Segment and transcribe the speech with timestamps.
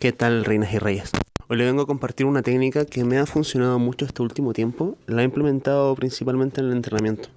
[0.00, 1.10] ¿Qué tal, reinas y reyes?
[1.48, 4.96] Hoy le vengo a compartir una técnica que me ha funcionado mucho este último tiempo.
[5.06, 7.28] La he implementado principalmente en el entrenamiento.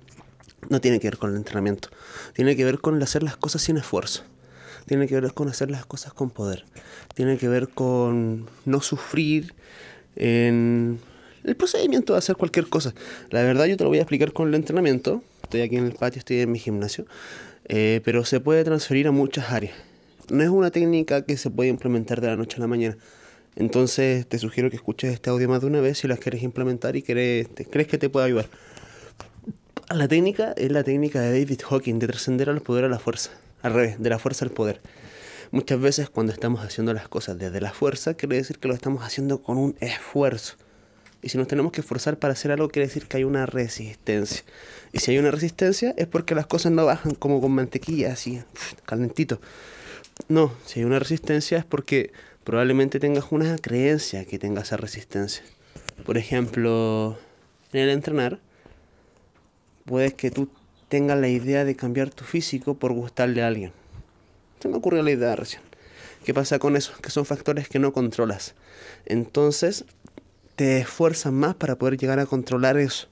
[0.69, 1.89] No tiene que ver con el entrenamiento.
[2.31, 4.23] Tiene que ver con hacer las cosas sin esfuerzo.
[4.85, 6.63] Tiene que ver con hacer las cosas con poder.
[7.15, 9.53] Tiene que ver con no sufrir
[10.15, 11.01] en
[11.43, 12.93] el procedimiento de hacer cualquier cosa.
[13.29, 15.21] La verdad yo te lo voy a explicar con el entrenamiento.
[15.43, 17.07] Estoy aquí en el patio, estoy en mi gimnasio.
[17.65, 19.75] Eh, pero se puede transferir a muchas áreas
[20.33, 22.97] no es una técnica que se puede implementar de la noche a la mañana.
[23.55, 26.95] Entonces te sugiero que escuches este audio más de una vez si las quieres implementar
[26.95, 28.47] y crees, crees que te puede ayudar.
[29.93, 33.29] La técnica es la técnica de David Hawking de trascender al poder a la fuerza.
[33.61, 34.81] Al revés, de la fuerza al poder.
[35.51, 39.03] Muchas veces cuando estamos haciendo las cosas desde la fuerza, quiere decir que lo estamos
[39.03, 40.55] haciendo con un esfuerzo.
[41.21, 44.43] Y si nos tenemos que esforzar para hacer algo, quiere decir que hay una resistencia.
[44.91, 48.41] Y si hay una resistencia, es porque las cosas no bajan como con mantequilla, así,
[48.85, 49.39] calentito.
[50.27, 52.11] No, si hay una resistencia es porque
[52.43, 55.43] probablemente tengas una creencia que tenga esa resistencia.
[56.05, 57.17] Por ejemplo,
[57.71, 58.39] en el entrenar,
[59.85, 60.49] puedes que tú
[60.89, 63.71] tengas la idea de cambiar tu físico por gustarle a alguien.
[64.59, 65.61] Se me ocurrió la idea recién.
[66.23, 66.93] ¿Qué pasa con eso?
[67.01, 68.55] Que son factores que no controlas.
[69.05, 69.85] Entonces,
[70.55, 73.07] te esfuerzas más para poder llegar a controlar eso,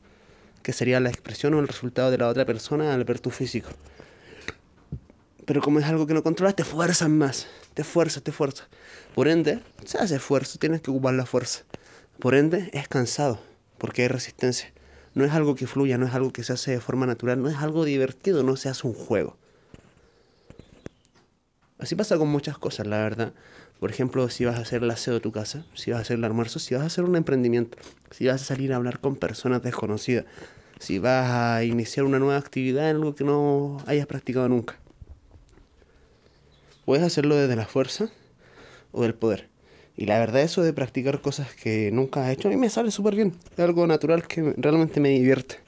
[0.63, 3.69] que sería la expresión o el resultado de la otra persona al ver tu físico.
[5.51, 7.45] Pero como es algo que no controlas, te fuerzas más.
[7.73, 8.69] Te fuerzas, te fuerzas.
[9.13, 11.63] Por ende, se hace esfuerzo, tienes que ocupar la fuerza.
[12.19, 13.37] Por ende, es cansado,
[13.77, 14.71] porque hay resistencia.
[15.13, 17.49] No es algo que fluya, no es algo que se hace de forma natural, no
[17.49, 19.35] es algo divertido, no se hace un juego.
[21.79, 23.33] Así pasa con muchas cosas, la verdad.
[23.81, 26.17] Por ejemplo, si vas a hacer el aseo de tu casa, si vas a hacer
[26.17, 27.77] el almuerzo, si vas a hacer un emprendimiento,
[28.11, 30.23] si vas a salir a hablar con personas desconocidas,
[30.79, 34.80] si vas a iniciar una nueva actividad en algo que no hayas practicado nunca.
[36.91, 38.09] Puedes hacerlo desde la fuerza
[38.91, 39.47] o del poder.
[39.95, 42.91] Y la verdad eso de practicar cosas que nunca has hecho, a mí me sale
[42.91, 43.33] súper bien.
[43.53, 45.59] Es algo natural que realmente me divierte.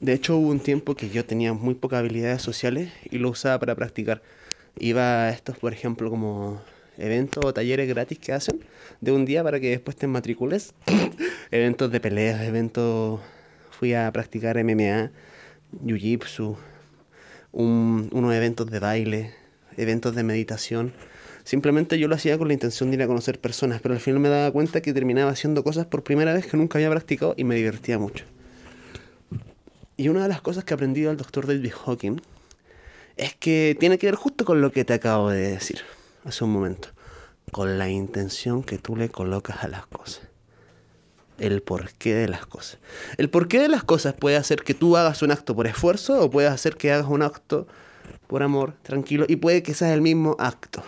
[0.00, 3.60] De hecho hubo un tiempo que yo tenía muy pocas habilidades sociales y lo usaba
[3.60, 4.20] para practicar.
[4.80, 6.60] Iba a estos, por ejemplo, como
[6.98, 8.58] eventos o talleres gratis que hacen
[9.00, 10.74] de un día para que después te matricules.
[11.52, 13.20] eventos de peleas, eventos...
[13.70, 15.12] Fui a practicar MMA,
[15.84, 16.56] Jiu-Jitsu,
[17.56, 19.34] unos eventos de baile,
[19.76, 20.92] eventos de meditación.
[21.44, 24.20] Simplemente yo lo hacía con la intención de ir a conocer personas, pero al final
[24.20, 27.44] me daba cuenta que terminaba haciendo cosas por primera vez que nunca había practicado y
[27.44, 28.24] me divertía mucho.
[29.96, 32.20] Y una de las cosas que aprendí del doctor David Hawking
[33.16, 35.80] es que tiene que ver justo con lo que te acabo de decir
[36.24, 36.88] hace un momento,
[37.52, 40.28] con la intención que tú le colocas a las cosas
[41.38, 42.78] el porqué de las cosas.
[43.18, 46.30] El porqué de las cosas puede hacer que tú hagas un acto por esfuerzo o
[46.30, 47.66] puede hacer que hagas un acto
[48.26, 50.82] por amor, tranquilo, y puede que sea el mismo acto.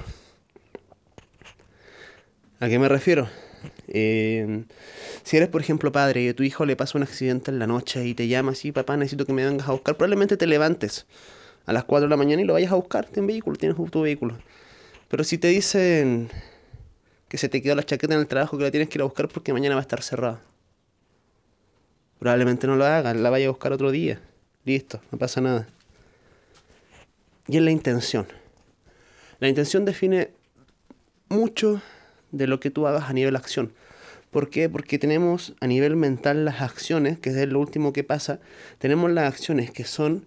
[2.61, 3.29] ¿A qué me refiero?
[3.87, 4.65] Eh,
[5.23, 7.67] si eres, por ejemplo, padre y a tu hijo le pasa un accidente en la
[7.67, 11.07] noche y te llama así, papá, necesito que me vengas a buscar, probablemente te levantes
[11.67, 14.03] a las 4 de la mañana y lo vayas a buscar, en vehículo, tienes tu
[14.03, 14.37] vehículo.
[15.09, 16.31] Pero si te dicen,
[17.29, 19.05] que se te quedó la chaqueta en el trabajo que la tienes que ir a
[19.05, 20.41] buscar porque mañana va a estar cerrada.
[22.19, 24.21] Probablemente no lo hagas, la vaya a buscar otro día.
[24.65, 25.69] Listo, no pasa nada.
[27.47, 28.27] Y es la intención.
[29.41, 30.31] La intención define
[31.29, 31.81] mucho
[32.33, 33.73] de lo que tú hagas a nivel acción.
[34.31, 34.69] ¿Por qué?
[34.69, 38.41] Porque tenemos a nivel mental las acciones, que es lo último que pasa,
[38.79, 40.27] tenemos las acciones que son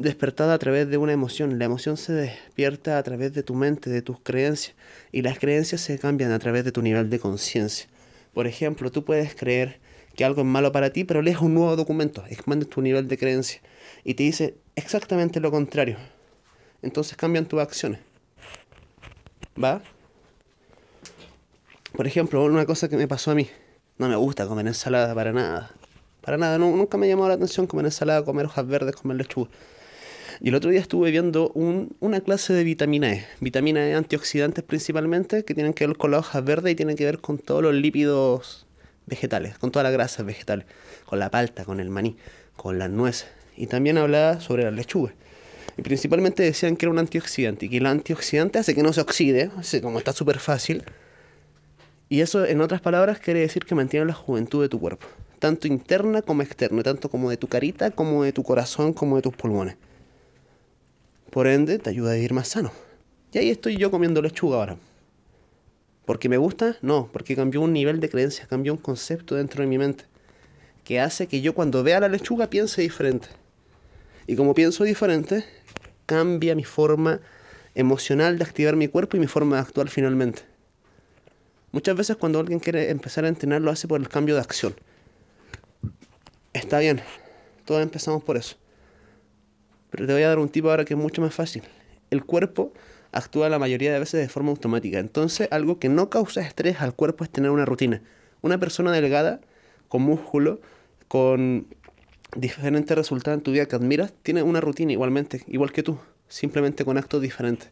[0.00, 1.58] despertada a través de una emoción.
[1.58, 4.74] La emoción se despierta a través de tu mente, de tus creencias,
[5.12, 7.86] y las creencias se cambian a través de tu nivel de conciencia.
[8.32, 9.78] Por ejemplo, tú puedes creer
[10.16, 13.18] que algo es malo para ti, pero lees un nuevo documento, expandes tu nivel de
[13.18, 13.60] creencia
[14.02, 15.98] y te dice exactamente lo contrario.
[16.80, 18.00] Entonces cambian tus acciones.
[19.62, 19.82] ¿Va?
[21.94, 23.48] Por ejemplo, una cosa que me pasó a mí.
[23.98, 25.72] No me gusta comer ensalada para nada.
[26.22, 29.50] Para nada, nunca me llamó la atención comer ensalada, comer hojas verdes, comer lechuga.
[30.42, 35.44] Y el otro día estuve viendo una clase de vitamina E, vitamina E antioxidantes principalmente,
[35.44, 37.74] que tienen que ver con las hojas verdes y tienen que ver con todos los
[37.74, 38.66] lípidos
[39.04, 40.64] vegetales, con todas las grasas vegetales,
[41.04, 42.16] con la palta, con el maní,
[42.56, 43.28] con las nueces.
[43.54, 45.12] Y también hablaba sobre las lechugas.
[45.76, 49.02] Y principalmente decían que era un antioxidante y que el antioxidante hace que no se
[49.02, 50.84] oxide, así como está súper fácil.
[52.08, 55.06] Y eso, en otras palabras, quiere decir que mantiene la juventud de tu cuerpo,
[55.38, 59.22] tanto interna como externa, tanto como de tu carita, como de tu corazón, como de
[59.22, 59.76] tus pulmones.
[61.30, 62.72] Por ende, te ayuda a vivir más sano.
[63.32, 64.76] Y ahí estoy yo comiendo lechuga ahora.
[66.04, 66.76] ¿Porque me gusta?
[66.82, 70.04] No, porque cambió un nivel de creencia, cambió un concepto dentro de mi mente.
[70.82, 73.28] Que hace que yo cuando vea la lechuga piense diferente.
[74.26, 75.44] Y como pienso diferente,
[76.06, 77.20] cambia mi forma
[77.76, 80.42] emocional de activar mi cuerpo y mi forma de actuar finalmente.
[81.70, 84.74] Muchas veces cuando alguien quiere empezar a entrenar lo hace por el cambio de acción.
[86.52, 87.00] Está bien,
[87.64, 88.56] todos empezamos por eso.
[89.90, 91.62] Pero te voy a dar un tipo ahora que es mucho más fácil.
[92.10, 92.72] El cuerpo
[93.12, 94.98] actúa la mayoría de veces de forma automática.
[94.98, 98.02] Entonces, algo que no causa estrés al cuerpo es tener una rutina.
[98.42, 99.40] Una persona delgada,
[99.88, 100.60] con músculo,
[101.08, 101.66] con
[102.36, 105.98] diferentes resultados en tu vida que admiras, tiene una rutina igualmente, igual que tú,
[106.28, 107.70] simplemente con actos diferentes.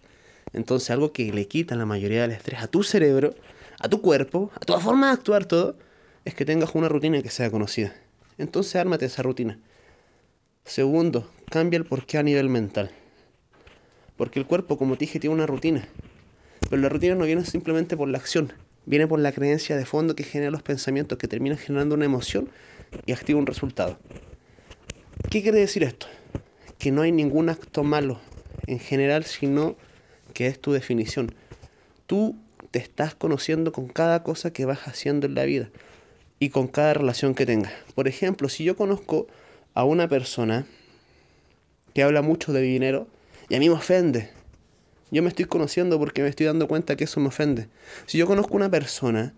[0.52, 3.34] Entonces, algo que le quita la mayoría del estrés a tu cerebro,
[3.80, 5.76] a tu cuerpo, a tu forma de actuar todo,
[6.24, 7.94] es que tengas una rutina que sea conocida.
[8.38, 9.58] Entonces, ármate esa rutina.
[10.68, 12.90] Segundo, cambia el porqué a nivel mental.
[14.18, 15.88] Porque el cuerpo, como te dije, tiene una rutina.
[16.68, 18.52] Pero la rutina no viene simplemente por la acción,
[18.84, 22.50] viene por la creencia de fondo que genera los pensamientos, que termina generando una emoción
[23.06, 23.98] y activa un resultado.
[25.30, 26.06] ¿Qué quiere decir esto?
[26.76, 28.20] Que no hay ningún acto malo
[28.66, 29.74] en general, sino
[30.34, 31.34] que es tu definición.
[32.06, 32.36] Tú
[32.72, 35.70] te estás conociendo con cada cosa que vas haciendo en la vida
[36.38, 37.72] y con cada relación que tengas.
[37.94, 39.28] Por ejemplo, si yo conozco
[39.78, 40.66] a una persona
[41.94, 43.06] que habla mucho de dinero,
[43.48, 44.28] y a mí me ofende.
[45.12, 47.68] Yo me estoy conociendo porque me estoy dando cuenta que eso me ofende.
[48.06, 49.34] Si yo conozco una persona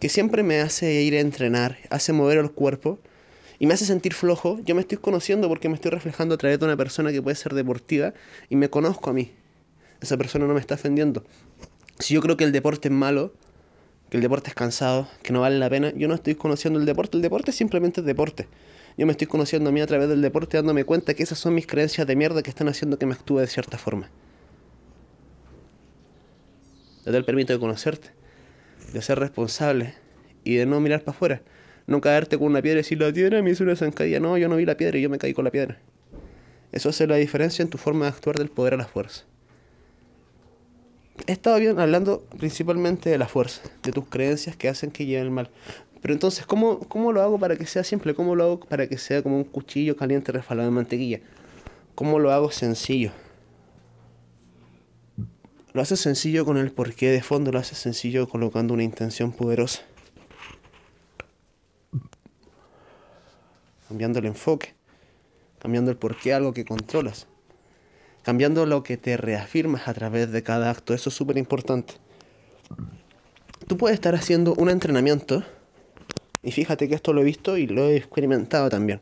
[0.00, 2.98] que siempre me hace ir a entrenar, hace mover el cuerpo
[3.60, 6.58] y me hace sentir flojo, yo me estoy conociendo porque me estoy reflejando a través
[6.58, 8.12] de una persona que puede ser deportiva
[8.50, 9.30] y me conozco a mí.
[10.00, 11.22] Esa persona no me está ofendiendo.
[12.00, 13.32] Si yo creo que el deporte es malo,
[14.10, 16.86] que el deporte es cansado, que no vale la pena, yo no estoy conociendo el
[16.86, 17.16] deporte.
[17.16, 18.48] El deporte simplemente es deporte.
[18.96, 21.54] Yo me estoy conociendo a mí a través del deporte dándome cuenta que esas son
[21.54, 24.10] mis creencias de mierda que están haciendo que me actúe de cierta forma.
[27.04, 28.10] Date el permiso de conocerte,
[28.92, 29.94] de ser responsable
[30.44, 31.42] y de no mirar para afuera.
[31.86, 34.18] No caerte con una piedra y decir la piedra me hizo una zancadilla.
[34.18, 35.78] No, yo no vi la piedra y yo me caí con la piedra.
[36.72, 39.24] Eso hace la diferencia en tu forma de actuar del poder a la fuerza.
[41.26, 45.26] He estado bien hablando principalmente de la fuerza, de tus creencias que hacen que lleven
[45.26, 45.50] el mal.
[46.06, 48.14] Pero entonces, ¿cómo, ¿cómo lo hago para que sea simple?
[48.14, 51.18] ¿Cómo lo hago para que sea como un cuchillo caliente refalado en mantequilla?
[51.96, 53.10] ¿Cómo lo hago sencillo?
[55.72, 59.82] Lo haces sencillo con el porqué de fondo, lo haces sencillo colocando una intención poderosa.
[63.88, 64.74] Cambiando el enfoque,
[65.58, 67.26] cambiando el porqué algo que controlas,
[68.22, 70.94] cambiando lo que te reafirmas a través de cada acto.
[70.94, 71.94] Eso es súper importante.
[73.66, 75.42] Tú puedes estar haciendo un entrenamiento
[76.46, 79.00] y fíjate que esto lo he visto y lo he experimentado también.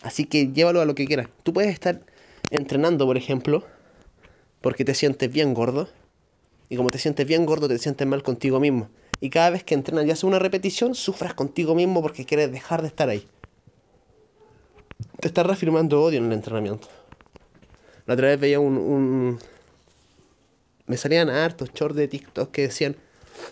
[0.00, 1.28] Así que llévalo a lo que quieras.
[1.42, 2.00] Tú puedes estar
[2.50, 3.64] entrenando, por ejemplo,
[4.62, 5.90] porque te sientes bien gordo.
[6.70, 8.88] Y como te sientes bien gordo, te sientes mal contigo mismo.
[9.20, 12.80] Y cada vez que entrenas y haces una repetición, sufras contigo mismo porque quieres dejar
[12.80, 13.28] de estar ahí.
[15.20, 16.88] Te estás reafirmando odio en el entrenamiento.
[18.06, 19.38] La otra vez veía un...
[20.86, 22.96] Me salían hartos shorts de TikTok que decían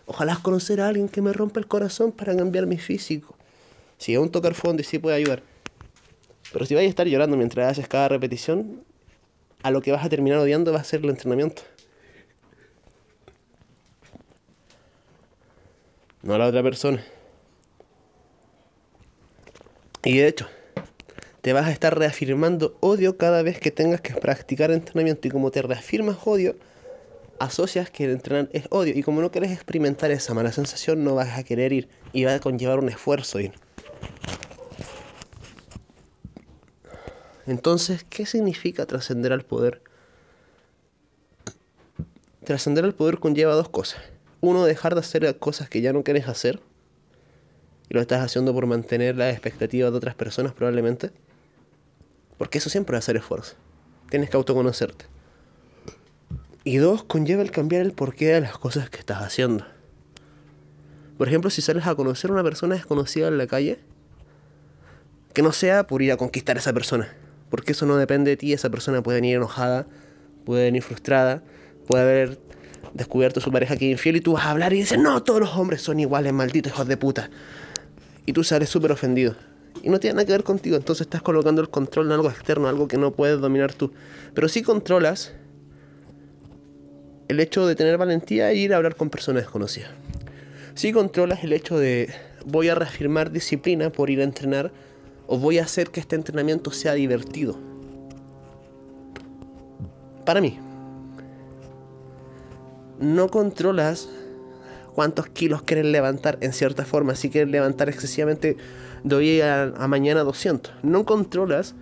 [0.06, 3.36] Ojalá conocer a alguien que me rompa el corazón para cambiar mi físico.
[3.98, 5.42] Si un tocar fondo y sí puede ayudar.
[6.52, 8.84] Pero si vas a estar llorando mientras haces cada repetición,
[9.62, 11.62] a lo que vas a terminar odiando va a ser el entrenamiento.
[16.22, 17.04] No a la otra persona.
[20.04, 20.48] Y de hecho,
[21.42, 25.28] te vas a estar reafirmando odio cada vez que tengas que practicar entrenamiento.
[25.28, 26.56] Y como te reafirmas odio,
[27.40, 31.38] asocias que entrenar es odio y como no quieres experimentar esa mala sensación no vas
[31.38, 33.52] a querer ir y va a conllevar un esfuerzo ir.
[37.46, 39.80] Entonces, ¿qué significa trascender al poder?
[42.44, 44.02] Trascender al poder conlleva dos cosas.
[44.40, 46.60] Uno, dejar de hacer cosas que ya no quieres hacer.
[47.88, 51.10] Y lo estás haciendo por mantener las expectativas de otras personas probablemente.
[52.36, 53.56] Porque eso siempre va a ser esfuerzo.
[54.10, 55.06] Tienes que autoconocerte.
[56.68, 59.64] Y dos, conlleva el cambiar el porqué de las cosas que estás haciendo.
[61.16, 63.78] Por ejemplo, si sales a conocer a una persona desconocida en la calle,
[65.32, 67.08] que no sea por ir a conquistar a esa persona.
[67.48, 69.86] Porque eso no depende de ti, esa persona puede venir enojada,
[70.44, 71.42] puede venir frustrada,
[71.86, 72.38] puede haber
[72.92, 75.22] descubierto a su pareja que es infiel y tú vas a hablar y dices, no,
[75.22, 77.30] todos los hombres son iguales, malditos hijos de puta.
[78.26, 79.36] Y tú sales súper ofendido.
[79.82, 82.68] Y no tiene nada que ver contigo, entonces estás colocando el control en algo externo,
[82.68, 83.90] algo que no puedes dominar tú.
[84.34, 85.32] Pero si controlas
[87.28, 89.90] el hecho de tener valentía e ir a hablar con personas desconocidas.
[90.74, 92.12] Si controlas el hecho de
[92.46, 94.72] voy a reafirmar disciplina por ir a entrenar
[95.26, 97.58] o voy a hacer que este entrenamiento sea divertido.
[100.24, 100.58] Para mí,
[102.98, 104.08] no controlas
[104.94, 107.14] cuántos kilos quieres levantar en cierta forma.
[107.14, 108.56] Si quieres levantar excesivamente
[109.04, 110.72] de hoy a, a mañana 200.
[110.82, 111.74] No controlas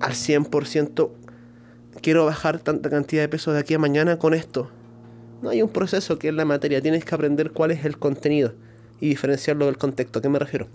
[0.00, 1.10] al 100%
[2.02, 4.70] quiero bajar tanta cantidad de peso de aquí a mañana con esto.
[5.42, 8.54] No hay un proceso que es la materia, tienes que aprender cuál es el contenido
[9.00, 10.18] y diferenciarlo del contexto.
[10.18, 10.68] ¿A qué me refiero?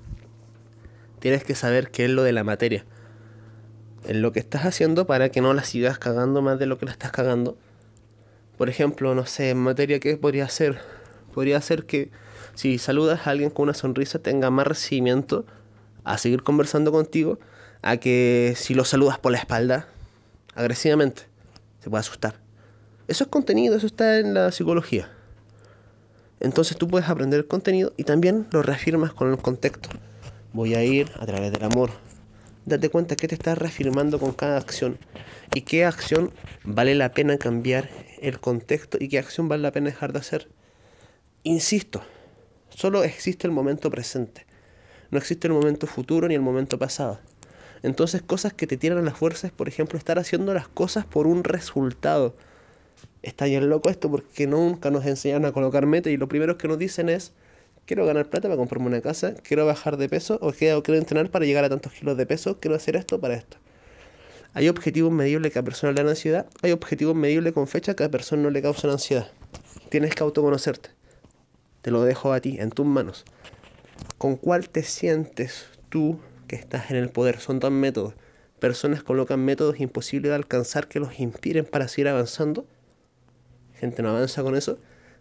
[1.19, 2.85] Tienes que saber qué es lo de la materia.
[4.07, 6.85] En lo que estás haciendo para que no la sigas cagando más de lo que
[6.85, 7.57] la estás cagando.
[8.57, 10.79] Por ejemplo, no sé, en materia, ¿qué podría ser?
[11.33, 12.11] Podría ser que
[12.55, 15.45] si saludas a alguien con una sonrisa tenga más recibimiento
[16.03, 17.39] a seguir conversando contigo
[17.81, 19.87] a que si lo saludas por la espalda
[20.55, 21.23] agresivamente
[21.79, 22.35] se puede asustar.
[23.07, 25.09] Eso es contenido, eso está en la psicología.
[26.39, 29.89] Entonces tú puedes aprender el contenido y también lo reafirmas con el contexto.
[30.53, 31.91] Voy a ir a través del amor.
[32.65, 34.97] Date cuenta que te estás reafirmando con cada acción
[35.53, 36.31] y qué acción
[36.63, 37.89] vale la pena cambiar
[38.21, 40.49] el contexto y qué acción vale la pena dejar de hacer.
[41.43, 42.03] Insisto,
[42.69, 44.45] solo existe el momento presente.
[45.09, 47.19] No existe el momento futuro ni el momento pasado.
[47.83, 51.43] Entonces cosas que te tiran las fuerzas, por ejemplo, estar haciendo las cosas por un
[51.43, 52.35] resultado.
[53.23, 56.67] Está bien loco esto porque nunca nos enseñan a colocar metas y lo primero que
[56.67, 57.33] nos dicen es,
[57.85, 61.29] quiero ganar plata para comprarme una casa, quiero bajar de peso o quiero, quiero entrenar
[61.29, 63.57] para llegar a tantos kilos de peso, quiero hacer esto para esto.
[64.53, 68.03] Hay objetivos medibles que a personas le dan ansiedad, hay objetivos medibles con fecha que
[68.03, 69.31] a personas no le causan ansiedad.
[69.89, 70.89] Tienes que autoconocerte.
[71.81, 73.25] Te lo dejo a ti, en tus manos.
[74.17, 76.19] ¿Con cuál te sientes tú
[76.51, 77.39] que estás en el poder.
[77.39, 78.13] Son dos métodos.
[78.59, 82.67] Personas colocan métodos imposibles de alcanzar que los inspiren para seguir avanzando.
[83.79, 84.77] Gente no avanza con eso.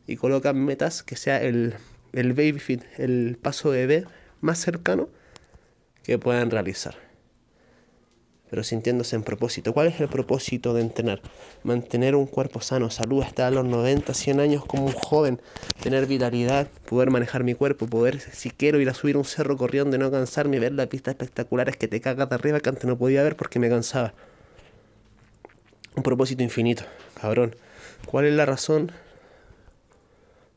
[0.08, 1.74] Y colocan metas que sea el,
[2.14, 4.06] el baby fit, el paso bebé
[4.40, 5.08] más cercano
[6.02, 6.96] que puedan realizar
[8.50, 9.72] pero sintiéndose en propósito.
[9.72, 11.22] ¿Cuál es el propósito de entrenar?
[11.62, 15.40] Mantener un cuerpo sano, salud hasta los 90, 100 años como un joven,
[15.80, 19.96] tener vitalidad, poder manejar mi cuerpo, poder, si quiero ir a subir un cerro corriendo,
[19.98, 23.22] no cansarme, ver las pistas espectaculares que te cagas de arriba que antes no podía
[23.22, 24.12] ver porque me cansaba.
[25.94, 26.82] Un propósito infinito,
[27.20, 27.54] cabrón.
[28.06, 28.90] ¿Cuál es la razón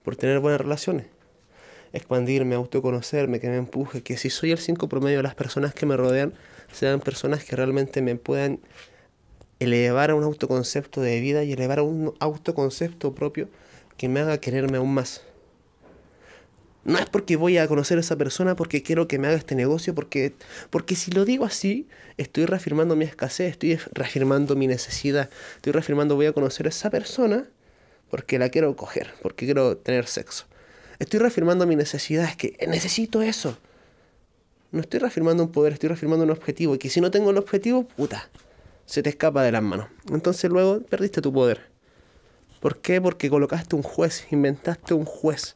[0.02, 1.06] por tener buenas relaciones?
[1.92, 5.86] Expandirme, autoconocerme, que me empuje, que si soy el 5 promedio de las personas que
[5.86, 6.34] me rodean,
[6.74, 8.60] sean personas que realmente me puedan
[9.60, 13.48] elevar a un autoconcepto de vida y elevar a un autoconcepto propio
[13.98, 15.22] que me haga quererme aún más.
[16.84, 19.56] No es porque voy a conocer a esa persona porque quiero que me haga este
[19.56, 20.34] negocio, porque,
[20.70, 21.88] porque si lo digo así,
[22.18, 26.90] estoy reafirmando mi escasez, estoy reafirmando mi necesidad, estoy reafirmando voy a conocer a esa
[26.90, 27.46] persona
[28.10, 30.46] porque la quiero coger, porque quiero tener sexo.
[31.00, 33.58] Estoy reafirmando mi necesidad, es que necesito eso
[34.74, 36.74] no estoy reafirmando un poder, estoy reafirmando un objetivo.
[36.76, 38.30] Y que si no tengo el objetivo, puta,
[38.88, 39.86] se te escapa de las manos.
[40.12, 41.62] Entonces luego perdiste tu poder.
[42.60, 43.00] ¿Por qué?
[43.00, 45.56] Porque colocaste un juez, inventaste un juez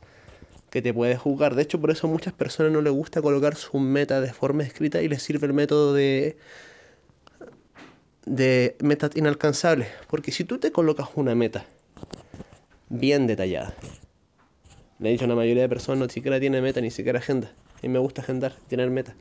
[0.70, 1.56] que te puede juzgar.
[1.56, 4.64] De hecho, por eso a muchas personas no les gusta colocar su meta de forma
[4.64, 6.38] escrita y les sirve el método de
[8.26, 9.88] de metas inalcanzables.
[10.08, 11.66] Porque si tú te colocas una meta
[12.90, 13.74] bien detallada,
[15.00, 17.52] le he dicho a la mayoría de personas no siquiera tiene meta, ni siquiera agenda
[17.82, 19.16] y me gusta agendar, tener metas.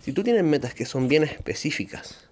[0.00, 2.28] Si tú tienes metas que son bien específicas,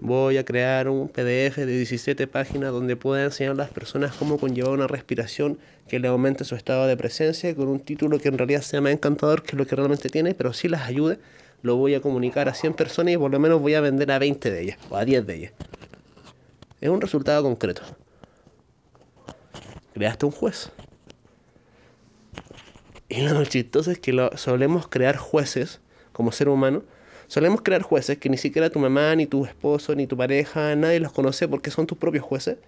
[0.00, 4.38] voy a crear un PDF de 17 páginas donde pueda enseñar a las personas cómo
[4.38, 8.38] conllevar una respiración que le aumente su estado de presencia con un título que en
[8.38, 11.18] realidad sea más encantador que lo que realmente tiene, pero si las ayude.
[11.60, 14.20] Lo voy a comunicar a 100 personas y por lo menos voy a vender a
[14.20, 15.52] 20 de ellas o a 10 de ellas.
[16.80, 17.82] Es un resultado concreto.
[19.92, 20.70] Creaste un juez.
[23.08, 25.80] Y lo chistoso es que lo, solemos crear jueces,
[26.12, 26.82] como ser humano,
[27.26, 31.00] solemos crear jueces que ni siquiera tu mamá, ni tu esposo, ni tu pareja, nadie
[31.00, 32.58] los conoce porque son tus propios jueces.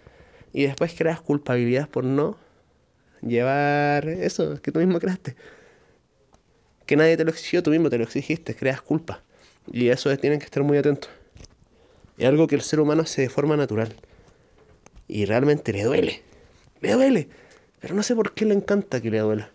[0.52, 2.36] Y después creas culpabilidad por no
[3.20, 5.36] llevar eso que tú mismo creaste.
[6.86, 9.22] Que nadie te lo exigió, tú mismo te lo exigiste, creas culpa.
[9.70, 11.10] Y eso es, tienen que estar muy atentos.
[12.16, 13.94] Es algo que el ser humano hace de forma natural.
[15.06, 16.22] Y realmente le duele.
[16.80, 17.28] Le duele.
[17.78, 19.50] Pero no sé por qué le encanta que le duela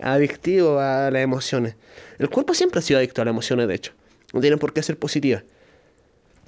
[0.00, 1.76] adictivo a las emociones.
[2.18, 3.92] El cuerpo siempre ha sido adicto a las emociones, de hecho.
[4.32, 5.44] No tienen por qué ser positivas.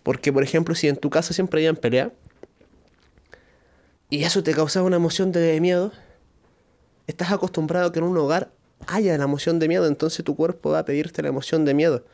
[0.03, 2.13] Porque, por ejemplo, si en tu casa siempre hayan pelea
[4.11, 5.93] y eso te causaba una emoción de miedo,
[7.07, 8.51] estás acostumbrado a que en un hogar
[8.87, 12.05] haya la emoción de miedo, entonces tu cuerpo va a pedirte la emoción de miedo.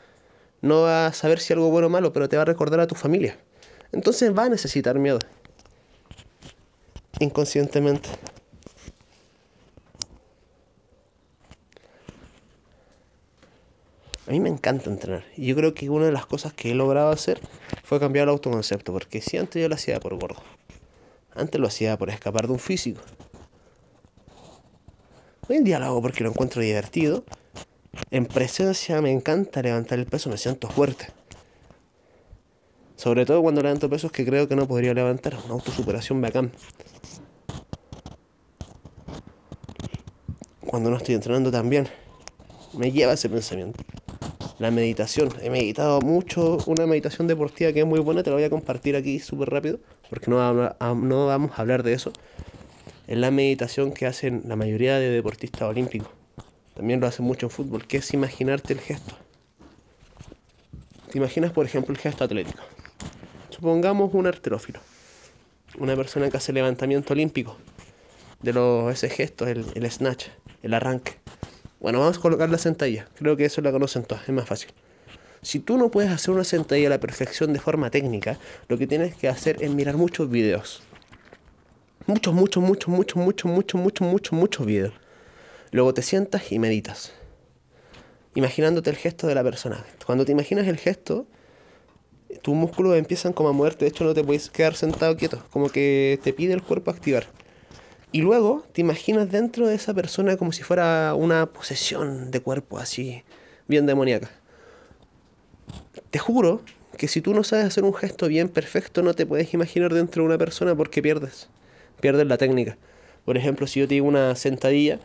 [0.61, 2.87] No va a saber si algo bueno o malo, pero te va a recordar a
[2.87, 3.39] tu familia.
[3.93, 5.19] Entonces va a necesitar miedo.
[7.21, 8.09] Inconscientemente.
[14.27, 15.25] A mí me encanta entrenar.
[15.37, 17.41] Y yo creo que una de las cosas que he logrado hacer
[17.83, 18.93] fue cambiar el autoconcepto.
[18.93, 20.43] Porque si antes yo lo hacía por gordo.
[21.35, 23.03] Antes lo hacía por escapar de un físico.
[25.47, 27.25] Hoy en día lo hago porque lo encuentro divertido.
[28.11, 31.09] En presencia me encanta levantar el peso, me siento fuerte.
[32.97, 35.37] Sobre todo cuando levanto pesos que creo que no podría levantar.
[35.45, 36.53] Una autosuperación bacán.
[40.65, 41.89] Cuando no estoy entrenando también.
[42.73, 43.85] Me lleva ese pensamiento.
[44.59, 45.31] La meditación.
[45.43, 46.59] He meditado mucho.
[46.67, 48.23] Una meditación deportiva que es muy buena.
[48.23, 49.81] Te la voy a compartir aquí súper rápido.
[50.09, 52.13] Porque no, vamos a hablar de eso.
[53.07, 56.09] Es la meditación que hacen la mayoría de deportistas olímpicos.
[56.75, 57.87] También lo hacen mucho en fútbol.
[57.87, 59.17] Que es imaginarte el gesto.
[61.11, 62.63] Te imaginas, por ejemplo, el gesto atlético.
[63.51, 64.81] Supongamos un arterófilo,
[65.79, 67.57] una persona que hace levantamiento olímpico,
[68.43, 70.27] de los, ese gesto, el, el snatch,
[70.65, 71.24] el arranque.
[71.85, 73.07] Bueno, vamos a colocar la sentadilla.
[73.15, 74.71] Creo que eso la conocen todas, es más fácil.
[75.43, 78.39] Si tú no puedes hacer una sentadilla a la perfección de forma técnica,
[78.69, 80.83] lo que tienes que hacer es mirar muchos videos.
[82.07, 84.95] Muchos, muchos, muchos, muchos, muchos, muchos, muchos, muchos, muchos videos.
[85.73, 87.13] Luego te sientas y meditas.
[88.35, 89.85] Imaginándote el gesto de la persona.
[90.07, 91.27] Cuando te imaginas el gesto,
[92.41, 95.69] tus músculos empiezan como a moverte, de hecho no te puedes quedar sentado quieto, como
[95.69, 97.27] que te pide el cuerpo activar.
[98.15, 102.79] Y luego te imaginas dentro de esa persona como si fuera una posesión de cuerpo
[102.79, 103.25] así,
[103.67, 104.31] bien demoníaca.
[106.13, 106.61] Te juro
[106.97, 110.23] que si tú no sabes hacer un gesto bien perfecto, no te puedes imaginar dentro
[110.23, 111.49] de una persona porque pierdes,
[112.01, 112.79] pierdes la técnica.
[113.25, 115.01] Por ejemplo, si yo te digo una sentadilla,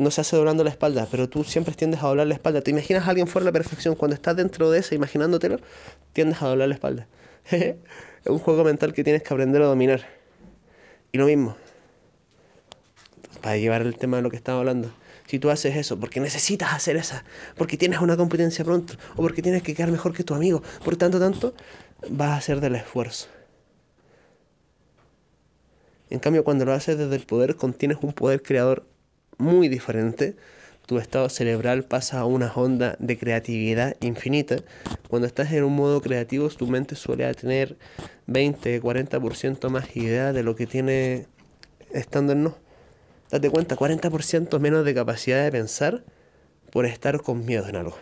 [0.00, 2.60] no se hace doblando la espalda, pero tú siempre tiendes a doblar la espalda.
[2.60, 3.94] ¿Te imaginas a alguien fuera de la perfección?
[3.94, 5.60] Cuando estás dentro de esa, imaginándotelo,
[6.12, 7.06] tiendes a doblar la espalda.
[7.52, 7.76] es
[8.26, 10.08] un juego mental que tienes que aprender a dominar.
[11.12, 11.56] Y lo mismo,
[13.40, 14.90] para llevar el tema de lo que estaba hablando.
[15.26, 17.24] Si tú haces eso porque necesitas hacer esa,
[17.56, 20.96] porque tienes una competencia pronto, o porque tienes que quedar mejor que tu amigo, por
[20.96, 21.54] tanto, tanto,
[22.08, 23.28] vas a hacer del esfuerzo.
[26.10, 28.86] En cambio, cuando lo haces desde el poder, contienes un poder creador
[29.36, 30.36] muy diferente.
[30.86, 34.56] Tu estado cerebral pasa a una onda de creatividad infinita.
[35.08, 37.76] Cuando estás en un modo creativo, tu mente suele tener
[38.26, 41.26] 20, 40% más idea de lo que tiene
[41.92, 42.67] estando en no.
[43.30, 46.04] Date cuenta, 40% menos de capacidad de pensar
[46.70, 47.96] por estar con miedo en algo.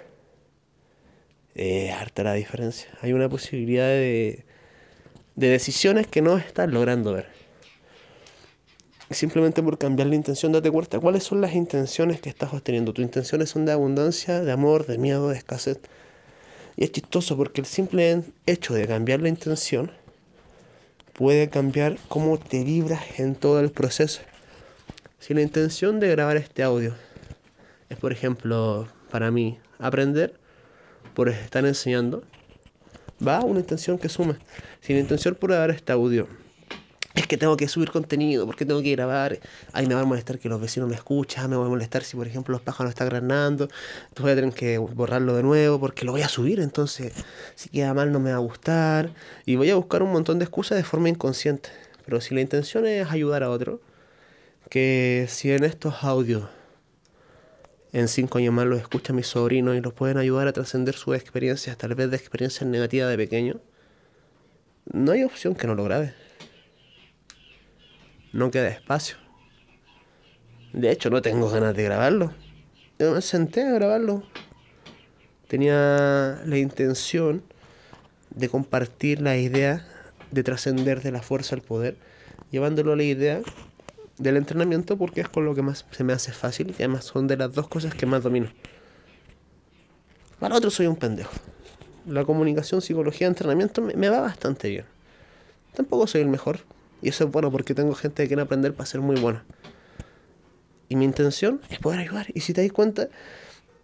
[1.55, 2.89] Es harta la diferencia.
[3.01, 4.45] Hay una posibilidad de,
[5.35, 7.27] de decisiones que no estás logrando ver
[9.11, 12.93] simplemente por cambiar la intención, date cuenta cuáles son las intenciones que estás sosteniendo.
[12.93, 15.79] Tus intenciones son de abundancia, de amor, de miedo, de escasez.
[16.77, 19.91] Y es chistoso porque el simple hecho de cambiar la intención
[21.13, 24.21] puede cambiar cómo te vibras en todo el proceso.
[25.27, 26.95] Si la intención de grabar este audio
[27.89, 30.35] es, por ejemplo, para mí, aprender
[31.15, 32.23] por estar enseñando,
[33.27, 34.39] va una intención que suma.
[34.81, 36.29] Si la intención por grabar este audio
[37.17, 39.41] es que tengo que subir contenido, porque tengo que grabar,
[39.73, 42.17] ahí me va a molestar que los vecinos me escuchan, me va a molestar si
[42.17, 46.05] por ejemplo los pájaros están granando, entonces voy a tener que borrarlo de nuevo porque
[46.05, 47.13] lo voy a subir, entonces
[47.57, 49.11] si queda mal no me va a gustar
[49.45, 51.71] y voy a buscar un montón de excusas de forma inconsciente,
[52.05, 53.81] pero si la intención es ayudar a otro,
[54.69, 56.49] que si en estos audios
[57.93, 61.17] en cinco años más los escucha mis sobrinos y los pueden ayudar a trascender sus
[61.17, 63.61] experiencias, tal vez de experiencias negativas de pequeño,
[64.93, 66.15] no hay opción que no lo grabe
[68.37, 69.17] no queda espacio.
[70.73, 72.35] De hecho, no tengo ganas de grabarlo.
[72.99, 74.23] Yo me senté a grabarlo.
[75.49, 77.43] Tenía la intención
[78.31, 79.87] de compartir la idea
[80.31, 81.97] de trascender de la fuerza al poder,
[82.51, 83.41] llevándolo a la idea
[84.19, 87.27] del entrenamiento porque es con lo que más se me hace fácil y además son
[87.27, 88.51] de las dos cosas que más domino.
[90.39, 91.33] Para otros soy un pendejo.
[92.07, 94.85] La comunicación, psicología, entrenamiento me, va bastante bien.
[95.75, 96.61] Tampoco soy el mejor,
[97.03, 99.45] y eso es bueno porque tengo gente que quiere aprender para ser muy buena.
[100.89, 102.27] Y mi intención es poder ayudar.
[102.33, 103.09] Y si te das cuenta,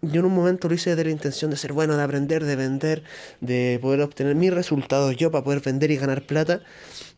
[0.01, 2.55] yo en un momento lo hice desde la intención de ser bueno, de aprender, de
[2.55, 3.03] vender,
[3.41, 6.61] de poder obtener mis resultados yo para poder vender y ganar plata.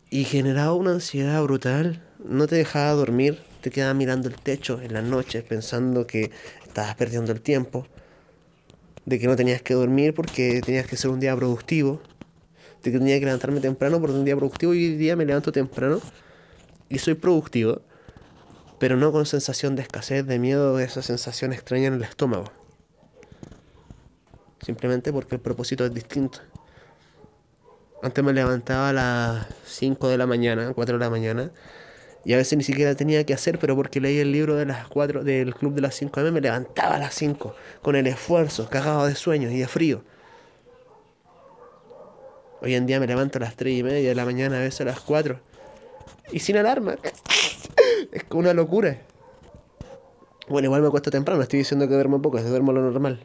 [0.09, 2.03] Y generaba una ansiedad brutal.
[2.23, 6.31] No te dejaba dormir, te quedaba mirando el techo en las noches pensando que
[6.65, 7.87] estabas perdiendo el tiempo.
[9.05, 12.01] De que no tenías que dormir porque tenías que ser un día productivo
[12.91, 15.99] que tenía que levantarme temprano por un día productivo y hoy día me levanto temprano
[16.89, 17.81] y soy productivo,
[18.79, 22.51] pero no con sensación de escasez, de miedo, de esa sensación extraña en el estómago.
[24.63, 26.39] Simplemente porque el propósito es distinto.
[28.01, 31.51] Antes me levantaba a las 5 de la mañana, 4 de la mañana,
[32.23, 34.87] y a veces ni siquiera tenía que hacer, pero porque leí el libro de las
[34.87, 38.67] 4 del club de las 5 m me levantaba a las 5 con el esfuerzo,
[38.69, 40.03] cagado de sueño y de frío.
[42.61, 44.81] Hoy en día me levanto a las 3 y media de la mañana, a veces
[44.81, 45.39] a las 4.
[46.31, 46.95] Y sin alarma.
[48.11, 48.97] es una locura.
[50.47, 53.19] Bueno, igual me cuesta temprano, estoy diciendo que duermo poco, es duermo lo normal.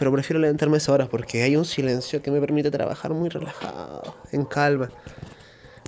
[0.00, 4.16] Pero prefiero levantarme esa hora porque hay un silencio que me permite trabajar muy relajado,
[4.32, 4.88] en calma.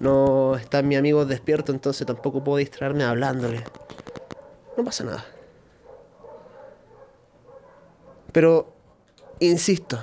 [0.02, 3.64] No está mi amigo despierto, entonces tampoco puedo distraerme hablándole.
[4.76, 5.24] No pasa nada.
[8.32, 8.74] Pero,
[9.40, 9.98] insisto,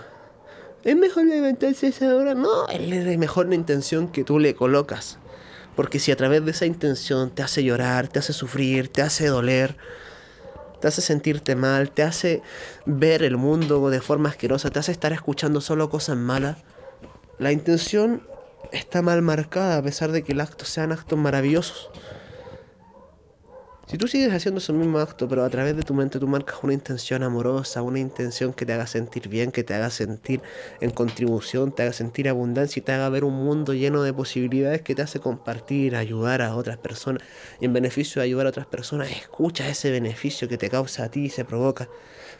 [0.83, 2.33] ¿es mejor levantarse esa hora?
[2.33, 5.19] No, es mejor la intención que tú le colocas.
[5.75, 9.27] Porque si a través de esa intención te hace llorar, te hace sufrir, te hace
[9.27, 9.77] doler,
[10.79, 12.41] te hace sentirte mal, te hace
[12.85, 16.57] ver el mundo de forma asquerosa, te hace estar escuchando solo cosas malas,
[17.37, 18.23] la intención
[18.71, 21.89] está mal marcada a pesar de que el acto sean actos maravillosos.
[23.89, 26.59] Si tú sigues haciendo ese mismo acto, pero a través de tu mente tú marcas
[26.61, 30.41] una intención amorosa, una intención que te haga sentir bien, que te haga sentir
[30.79, 34.83] en contribución, te haga sentir abundancia y te haga ver un mundo lleno de posibilidades
[34.83, 37.23] que te hace compartir, ayudar a otras personas
[37.59, 41.09] y en beneficio de ayudar a otras personas, escucha ese beneficio que te causa a
[41.09, 41.89] ti y se provoca.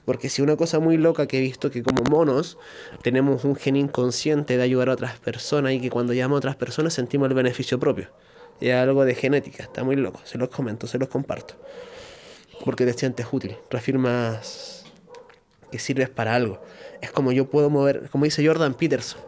[0.06, 2.60] Porque si una cosa muy loca que he visto que como monos
[3.02, 6.58] tenemos un gen inconsciente de ayudar a otras personas y que cuando llamo a otras
[6.58, 8.10] personas sentimos el beneficio propio
[8.62, 11.56] es algo de genética, está muy loco, se los comento, se los comparto.
[12.64, 14.84] Porque te sientes útil, reafirmas
[15.72, 16.62] que sirves para algo.
[17.02, 19.22] Es como yo puedo mover, como dice Jordan Peterson,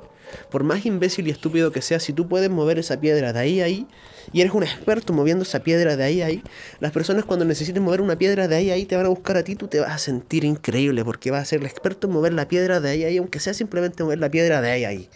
[0.49, 3.61] por más imbécil y estúpido que sea, si tú puedes mover esa piedra de ahí
[3.61, 3.87] a ahí,
[4.33, 6.43] y eres un experto moviendo esa piedra de ahí a ahí,
[6.79, 9.37] las personas cuando necesiten mover una piedra de ahí a ahí te van a buscar
[9.37, 12.13] a ti, tú te vas a sentir increíble, porque vas a ser el experto en
[12.13, 14.83] mover la piedra de ahí a ahí, aunque sea simplemente mover la piedra de ahí
[14.83, 15.09] a ahí.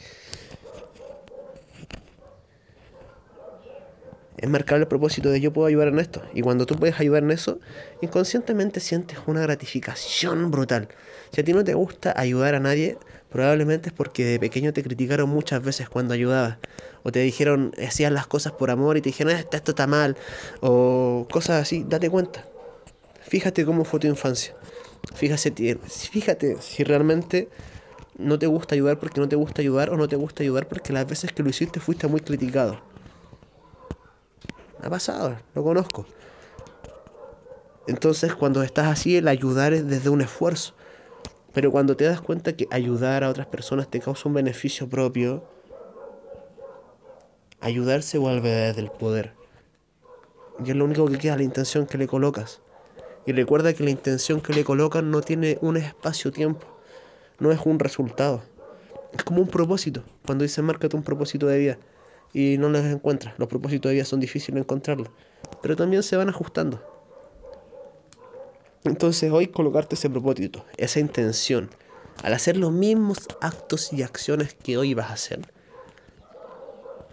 [4.38, 6.22] Es marcar el propósito de yo puedo ayudar en esto.
[6.34, 7.60] Y cuando tú puedes ayudar en eso,
[8.02, 10.90] inconscientemente sientes una gratificación brutal.
[11.32, 12.98] Si a ti no te gusta ayudar a nadie,
[13.30, 16.58] probablemente es porque de pequeño te criticaron muchas veces cuando ayudabas.
[17.04, 20.18] O te dijeron, hacías las cosas por amor y te dijeron, esto, esto está mal.
[20.62, 22.46] O cosas así, date cuenta.
[23.22, 24.56] Fíjate cómo fue tu infancia.
[25.14, 25.78] Fíjate,
[26.12, 27.50] fíjate si realmente
[28.18, 30.94] no te gusta ayudar porque no te gusta ayudar o no te gusta ayudar porque
[30.94, 32.95] las veces que lo hiciste fuiste muy criticado.
[34.86, 36.06] Ha pasado, lo conozco.
[37.88, 40.76] Entonces cuando estás así, el ayudar es desde un esfuerzo.
[41.54, 45.44] Pero cuando te das cuenta que ayudar a otras personas te causa un beneficio propio,
[47.62, 49.34] ayudar se vuelve desde el poder.
[50.64, 52.62] Y es lo único que queda, la intención que le colocas.
[53.26, 56.68] Y recuerda que la intención que le colocan no tiene un espacio-tiempo,
[57.40, 58.44] no es un resultado.
[59.14, 60.04] Es como un propósito.
[60.28, 61.78] Cuando dice márcate un propósito de vida
[62.36, 63.34] y no los encuentras.
[63.38, 65.08] Los propósitos de vida son difíciles de encontrarlos,
[65.62, 66.84] pero también se van ajustando.
[68.84, 71.70] Entonces hoy colocarte ese propósito, esa intención,
[72.24, 75.54] al hacer los mismos actos y acciones que hoy vas a hacer,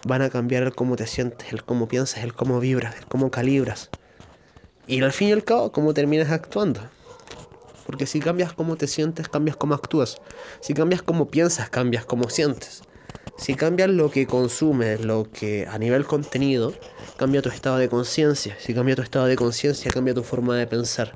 [0.05, 3.31] van a cambiar el cómo te sientes, el cómo piensas, el cómo vibras, el cómo
[3.31, 3.91] calibras.
[4.89, 6.81] Y al fin y al cabo, cómo terminas actuando.
[7.87, 10.17] Porque si cambias cómo te sientes, cambias cómo actúas.
[10.61, 12.83] Si cambias cómo piensas, cambias cómo sientes.
[13.37, 16.75] Si cambias lo que consumes, lo que a nivel contenido,
[17.17, 18.57] cambia tu estado de conciencia.
[18.59, 21.13] Si cambia tu estado de conciencia, cambia tu forma de pensar.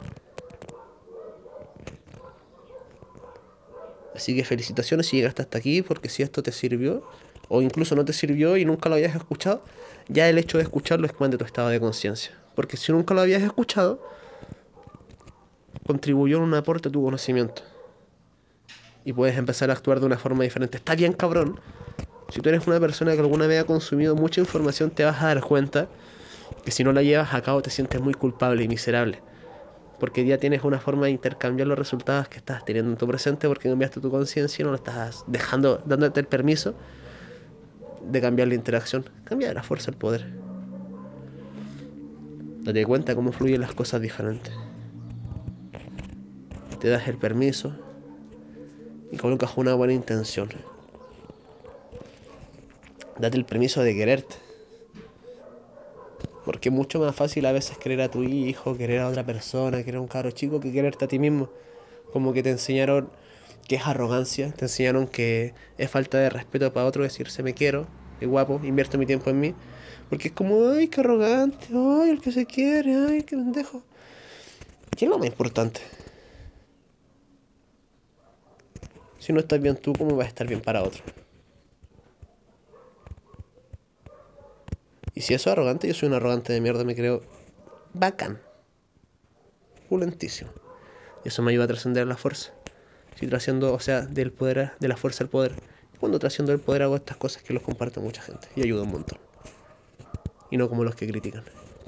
[4.15, 7.03] Así que felicitaciones si llegaste hasta aquí, porque si esto te sirvió,
[7.49, 9.63] o incluso no te sirvió y nunca lo habías escuchado,
[10.09, 12.33] ya el hecho de escucharlo expande tu estado de conciencia.
[12.55, 14.03] Porque si nunca lo habías escuchado,
[15.87, 17.63] contribuyó en un aporte a tu conocimiento.
[19.07, 20.79] Y puedes empezar a actuar de una forma diferente.
[20.79, 21.61] Está bien, cabrón,
[22.29, 25.27] si tú eres una persona que alguna vez ha consumido mucha información, te vas a
[25.27, 25.87] dar cuenta
[26.64, 29.23] que si no la llevas a cabo te sientes muy culpable y miserable.
[30.01, 33.47] Porque ya tienes una forma de intercambiar los resultados que estás teniendo en tu presente
[33.47, 36.75] porque cambiaste tu conciencia y no lo estás dejando, dándote el permiso
[38.11, 39.09] de cambiar la interacción.
[39.23, 40.27] Cambia la fuerza el poder.
[42.62, 44.53] Date cuenta cómo fluyen las cosas diferentes.
[46.81, 47.86] Te das el permiso
[49.11, 50.49] y colocas una buena intención.
[53.19, 54.37] Date el permiso de quererte.
[56.45, 59.79] Porque es mucho más fácil a veces querer a tu hijo, querer a otra persona,
[59.83, 61.49] querer a un caro chico que quererte a ti mismo.
[62.12, 63.11] Como que te enseñaron
[63.66, 67.87] que es arrogancia, te enseñaron que es falta de respeto para otro decirse me quiero,
[68.21, 69.55] es guapo, invierto mi tiempo en mí.
[70.09, 73.83] Porque es como, ay, qué arrogante, ay, el que se quiere, ay, qué pendejo.
[74.97, 75.81] ¿Qué es lo más importante?
[79.27, 81.03] Si no estás bien tú, ¿cómo vas a estar bien para otro?
[85.15, 87.25] Y si eso es arrogante, yo soy un arrogante de mierda, me creo
[87.93, 88.39] bacán.
[89.89, 90.53] Pulentísimo.
[91.25, 92.53] Y eso me ayuda a trascender la fuerza.
[93.17, 95.57] Si trasciendo, o sea, del poder, de la fuerza al poder.
[95.99, 98.47] Cuando trasciendo el poder hago estas cosas que los comparte mucha gente.
[98.55, 99.19] Y ayuda un montón.
[100.53, 101.43] Y no como los que critican.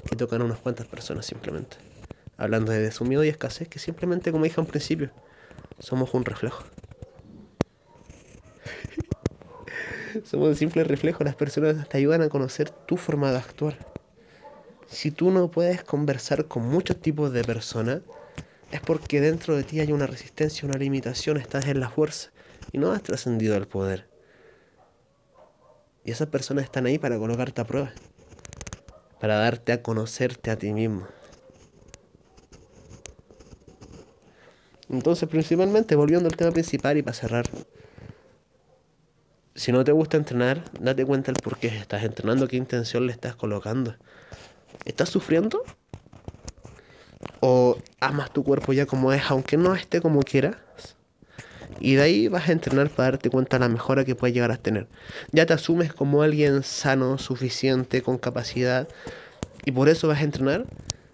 [0.09, 1.77] Que tocan a unas cuantas personas simplemente.
[2.35, 5.11] Hablando de su y escasez, que simplemente, como dije al principio,
[5.79, 6.65] somos un reflejo.
[10.23, 11.23] Somos un simple reflejo.
[11.23, 13.77] Las personas te ayudan a conocer tu forma de actuar.
[14.87, 18.01] Si tú no puedes conversar con muchos tipos de personas,
[18.71, 22.31] es porque dentro de ti hay una resistencia, una limitación, estás en la fuerza
[22.71, 24.07] y no has trascendido el poder.
[26.03, 27.91] Y esas personas están ahí para colocarte a prueba,
[29.19, 31.07] para darte a conocerte a ti mismo.
[34.89, 37.45] Entonces, principalmente, volviendo al tema principal y para cerrar,
[39.59, 43.11] si no te gusta entrenar, date cuenta el por qué estás entrenando, qué intención le
[43.11, 43.93] estás colocando.
[44.85, 45.65] ¿Estás sufriendo?
[47.41, 50.55] ¿O amas tu cuerpo ya como es, aunque no esté como quieras?
[51.81, 54.51] Y de ahí vas a entrenar para darte cuenta de la mejora que puedes llegar
[54.53, 54.87] a tener.
[55.33, 58.87] Ya te asumes como alguien sano, suficiente, con capacidad.
[59.65, 60.67] Y por eso vas a entrenar.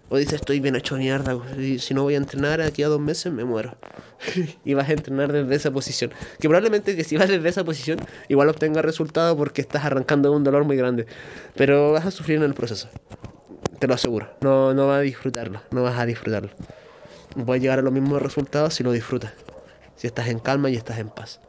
[0.08, 3.00] O dices, estoy bien hecho mierda, y si no voy a entrenar aquí a dos
[3.00, 3.76] meses me muero.
[4.64, 6.12] y vas a entrenar desde esa posición.
[6.38, 10.44] Que probablemente que si vas desde esa posición, igual obtengas resultado porque estás arrancando un
[10.44, 11.06] dolor muy grande.
[11.54, 12.88] Pero vas a sufrir en el proceso.
[13.80, 14.30] Te lo aseguro.
[14.40, 15.60] No, no vas a disfrutarlo.
[15.70, 16.50] No vas a disfrutarlo.
[17.44, 19.32] Puedes llegar a los mismos resultados si lo disfrutas.
[19.96, 21.40] Si estás en calma y estás en paz.